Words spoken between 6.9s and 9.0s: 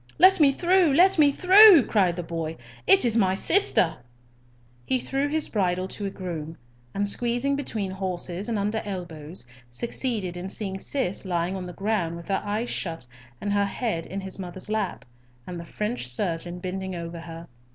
and, squeezing between horses and under